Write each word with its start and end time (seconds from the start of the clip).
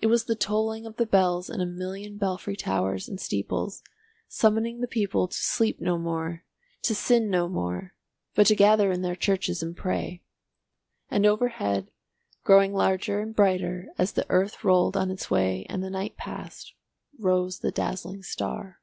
It 0.00 0.08
was 0.08 0.24
the 0.24 0.34
tolling 0.34 0.84
of 0.84 0.96
the 0.96 1.06
bells 1.06 1.48
in 1.48 1.60
a 1.60 1.64
million 1.64 2.16
belfry 2.18 2.56
towers 2.56 3.08
and 3.08 3.20
steeples, 3.20 3.84
summoning 4.26 4.80
the 4.80 4.88
people 4.88 5.28
to 5.28 5.36
sleep 5.36 5.80
no 5.80 5.96
more, 5.96 6.42
to 6.82 6.92
sin 6.92 7.30
no 7.30 7.48
more, 7.48 7.94
but 8.34 8.48
to 8.48 8.56
gather 8.56 8.90
in 8.90 9.02
their 9.02 9.14
churches 9.14 9.62
and 9.62 9.76
pray. 9.76 10.24
And 11.08 11.24
overhead, 11.24 11.92
growing 12.42 12.72
larger 12.74 13.20
and 13.20 13.32
brighter 13.32 13.86
as 13.96 14.10
the 14.14 14.26
earth 14.28 14.64
rolled 14.64 14.96
on 14.96 15.08
its 15.08 15.30
way 15.30 15.64
and 15.68 15.84
the 15.84 15.90
night 15.90 16.16
passed, 16.16 16.74
rose 17.16 17.60
the 17.60 17.70
dazzling 17.70 18.24
star. 18.24 18.80